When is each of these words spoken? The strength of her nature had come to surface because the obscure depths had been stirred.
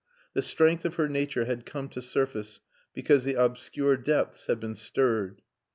The 0.33 0.41
strength 0.41 0.83
of 0.83 0.95
her 0.95 1.07
nature 1.07 1.45
had 1.45 1.63
come 1.63 1.87
to 1.89 2.01
surface 2.01 2.59
because 2.95 3.23
the 3.23 3.35
obscure 3.35 3.97
depths 3.97 4.47
had 4.47 4.59
been 4.59 4.73
stirred. 4.73 5.43